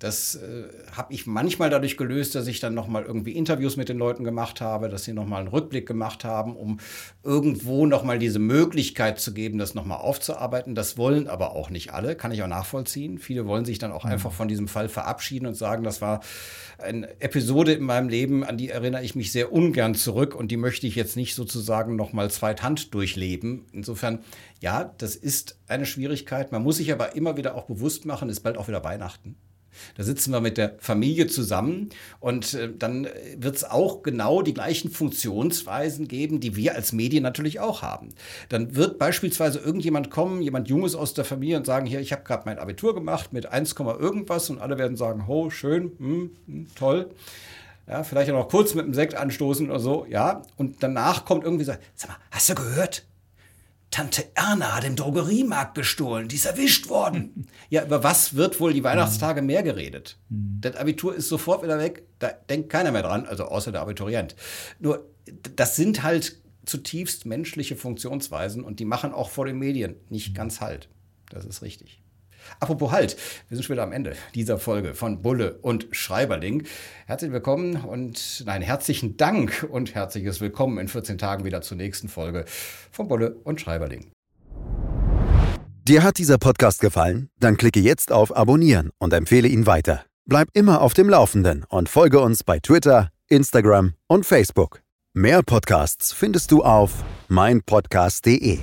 Das 0.00 0.34
äh, 0.34 0.64
habe 0.92 1.12
ich 1.12 1.26
manchmal 1.26 1.68
dadurch 1.68 1.98
gelöst, 1.98 2.34
dass 2.34 2.46
ich 2.46 2.58
dann 2.58 2.72
nochmal 2.72 3.04
irgendwie 3.04 3.32
Interviews 3.32 3.76
mit 3.76 3.90
den 3.90 3.98
Leuten 3.98 4.24
gemacht 4.24 4.62
habe, 4.62 4.88
dass 4.88 5.04
sie 5.04 5.12
nochmal 5.12 5.40
einen 5.40 5.48
Rückblick 5.48 5.86
gemacht 5.86 6.24
haben, 6.24 6.56
um 6.56 6.80
irgendwo 7.22 7.84
nochmal 7.84 8.18
diese 8.18 8.38
Möglichkeit 8.38 9.20
zu 9.20 9.34
geben, 9.34 9.58
das 9.58 9.74
nochmal 9.74 9.98
aufzuarbeiten. 9.98 10.74
Das 10.74 10.96
wollen 10.96 11.28
aber 11.28 11.54
auch 11.54 11.68
nicht 11.68 11.92
alle, 11.92 12.16
kann 12.16 12.32
ich 12.32 12.42
auch 12.42 12.48
nachvollziehen. 12.48 13.18
Viele 13.18 13.46
wollen 13.46 13.66
sich 13.66 13.78
dann 13.78 13.92
auch 13.92 14.04
mhm. 14.04 14.12
einfach 14.12 14.32
von 14.32 14.48
diesem 14.48 14.68
Fall 14.68 14.88
verabschieden 14.88 15.46
und 15.46 15.54
sagen, 15.54 15.84
das 15.84 16.00
war 16.00 16.20
eine 16.78 17.20
Episode 17.20 17.74
in 17.74 17.84
meinem 17.84 18.08
Leben, 18.08 18.42
an 18.42 18.56
die 18.56 18.70
erinnere 18.70 19.04
ich 19.04 19.14
mich 19.14 19.32
sehr 19.32 19.52
ungern 19.52 19.94
zurück 19.94 20.34
und 20.34 20.50
die 20.50 20.56
möchte 20.56 20.86
ich 20.86 20.94
jetzt 20.94 21.14
nicht 21.14 21.34
sozusagen 21.34 21.94
nochmal 21.94 22.30
zweithand 22.30 22.94
durchleben. 22.94 23.66
Insofern, 23.70 24.20
ja, 24.60 24.94
das 24.96 25.14
ist 25.14 25.58
eine 25.68 25.84
Schwierigkeit. 25.84 26.52
Man 26.52 26.62
muss 26.62 26.78
sich 26.78 26.90
aber 26.90 27.14
immer 27.16 27.36
wieder 27.36 27.54
auch 27.54 27.66
bewusst 27.66 28.06
machen, 28.06 28.30
ist 28.30 28.40
bald 28.40 28.56
auch 28.56 28.66
wieder 28.66 28.82
Weihnachten. 28.82 29.36
Da 29.96 30.02
sitzen 30.02 30.32
wir 30.32 30.40
mit 30.40 30.58
der 30.58 30.76
Familie 30.78 31.26
zusammen 31.26 31.90
und 32.20 32.54
äh, 32.54 32.70
dann 32.76 33.08
wird 33.36 33.56
es 33.56 33.64
auch 33.64 34.02
genau 34.02 34.42
die 34.42 34.54
gleichen 34.54 34.90
Funktionsweisen 34.90 36.08
geben, 36.08 36.40
die 36.40 36.56
wir 36.56 36.74
als 36.74 36.92
Medien 36.92 37.22
natürlich 37.22 37.60
auch 37.60 37.82
haben. 37.82 38.10
Dann 38.48 38.74
wird 38.74 38.98
beispielsweise 38.98 39.58
irgendjemand 39.58 40.10
kommen, 40.10 40.42
jemand 40.42 40.68
Junges 40.68 40.94
aus 40.94 41.14
der 41.14 41.24
Familie 41.24 41.56
und 41.56 41.66
sagen, 41.66 41.86
hier, 41.86 42.00
ich 42.00 42.12
habe 42.12 42.22
gerade 42.22 42.42
mein 42.46 42.58
Abitur 42.58 42.94
gemacht 42.94 43.32
mit 43.32 43.46
1, 43.46 43.74
irgendwas 43.78 44.50
und 44.50 44.60
alle 44.60 44.78
werden 44.78 44.96
sagen, 44.96 45.26
ho, 45.26 45.50
schön, 45.50 45.92
hm, 45.98 46.30
hm, 46.46 46.66
toll. 46.74 47.10
Ja, 47.86 48.04
vielleicht 48.04 48.30
auch 48.30 48.34
noch 48.34 48.48
kurz 48.48 48.74
mit 48.74 48.84
dem 48.84 48.94
Sekt 48.94 49.14
anstoßen 49.16 49.68
oder 49.68 49.80
so, 49.80 50.06
ja. 50.08 50.42
Und 50.56 50.82
danach 50.82 51.24
kommt 51.24 51.44
irgendwie 51.44 51.64
so, 51.64 51.72
sag 51.94 52.10
mal, 52.10 52.16
hast 52.30 52.48
du 52.48 52.54
gehört? 52.54 53.04
Tante 53.90 54.24
Erna 54.34 54.76
hat 54.76 54.84
im 54.84 54.94
Drogeriemarkt 54.94 55.74
gestohlen, 55.74 56.28
die 56.28 56.36
ist 56.36 56.46
erwischt 56.46 56.88
worden. 56.88 57.46
ja, 57.70 57.84
über 57.84 58.04
was 58.04 58.34
wird 58.34 58.60
wohl 58.60 58.72
die 58.72 58.84
Weihnachtstage 58.84 59.42
mehr 59.42 59.62
geredet? 59.62 60.16
Mhm. 60.28 60.58
Das 60.60 60.76
Abitur 60.76 61.14
ist 61.14 61.28
sofort 61.28 61.62
wieder 61.62 61.78
weg, 61.78 62.04
da 62.18 62.28
denkt 62.28 62.70
keiner 62.70 62.92
mehr 62.92 63.02
dran, 63.02 63.26
also 63.26 63.44
außer 63.44 63.72
der 63.72 63.80
Abiturient. 63.80 64.36
Nur, 64.78 65.08
das 65.56 65.76
sind 65.76 66.02
halt 66.02 66.40
zutiefst 66.64 67.26
menschliche 67.26 67.74
Funktionsweisen 67.74 68.62
und 68.62 68.78
die 68.78 68.84
machen 68.84 69.12
auch 69.12 69.30
vor 69.30 69.46
den 69.46 69.58
Medien 69.58 69.96
nicht 70.08 70.34
ganz 70.34 70.60
Halt. 70.60 70.88
Das 71.30 71.44
ist 71.44 71.62
richtig. 71.62 72.00
Apropos 72.58 72.90
Halt, 72.90 73.16
wir 73.48 73.56
sind 73.56 73.64
schon 73.64 73.74
wieder 73.74 73.82
am 73.82 73.92
Ende 73.92 74.14
dieser 74.34 74.58
Folge 74.58 74.94
von 74.94 75.22
Bulle 75.22 75.58
und 75.62 75.88
Schreiberling. 75.92 76.64
Herzlich 77.06 77.32
willkommen 77.32 77.76
und 77.76 78.42
nein, 78.46 78.62
herzlichen 78.62 79.16
Dank 79.16 79.66
und 79.70 79.94
herzliches 79.94 80.40
Willkommen 80.40 80.78
in 80.78 80.88
14 80.88 81.18
Tagen 81.18 81.44
wieder 81.44 81.62
zur 81.62 81.76
nächsten 81.76 82.08
Folge 82.08 82.44
von 82.90 83.08
Bulle 83.08 83.36
und 83.44 83.60
Schreiberling. 83.60 84.10
Dir 85.82 86.02
hat 86.02 86.18
dieser 86.18 86.38
Podcast 86.38 86.80
gefallen? 86.80 87.30
Dann 87.40 87.56
klicke 87.56 87.80
jetzt 87.80 88.12
auf 88.12 88.36
Abonnieren 88.36 88.90
und 88.98 89.12
empfehle 89.12 89.48
ihn 89.48 89.66
weiter. 89.66 90.04
Bleib 90.24 90.48
immer 90.52 90.82
auf 90.82 90.94
dem 90.94 91.08
Laufenden 91.08 91.64
und 91.68 91.88
folge 91.88 92.20
uns 92.20 92.44
bei 92.44 92.60
Twitter, 92.60 93.10
Instagram 93.28 93.94
und 94.06 94.24
Facebook. 94.24 94.82
Mehr 95.14 95.42
Podcasts 95.42 96.12
findest 96.12 96.52
du 96.52 96.62
auf 96.62 97.02
meinpodcast.de. 97.26 98.60